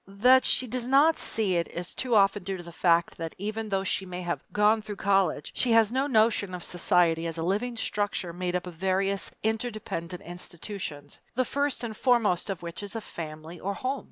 [0.07, 3.69] That she does not see it is too often due to the fact that even
[3.69, 7.43] though she may have "gone through college," she has no notion of society as a
[7.43, 12.95] living structure made up of various interdependent institutions, the first and foremost of which is
[12.95, 13.99] a family or home.